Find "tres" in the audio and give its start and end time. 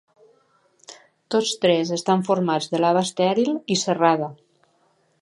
1.67-1.93